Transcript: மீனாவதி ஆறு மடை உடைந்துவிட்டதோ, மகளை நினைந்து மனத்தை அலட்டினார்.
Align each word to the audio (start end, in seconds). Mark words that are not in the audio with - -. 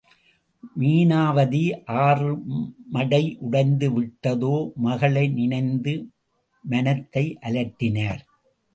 மீனாவதி 0.79 1.61
ஆறு 2.05 2.31
மடை 2.87 3.37
உடைந்துவிட்டதோ, 3.51 4.55
மகளை 4.87 5.27
நினைந்து 5.29 5.95
மனத்தை 6.63 7.25
அலட்டினார். 7.41 8.23